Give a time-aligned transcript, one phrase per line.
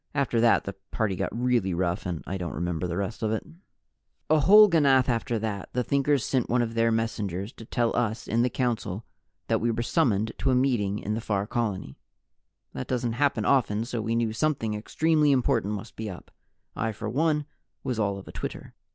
[0.15, 3.45] After that, the party got really rough, and I don't remember the rest of it.
[4.31, 8.27] A whole ganath after that, the Thinkers sent one of their messengers to tell us
[8.27, 9.05] in the Council
[9.45, 11.99] that we were summoned to a meeting in the Far Colony.
[12.73, 16.31] That doesn't happen often, so we knew something extremely important must be up.
[16.75, 17.45] I for one
[17.83, 18.73] was all of a twitter.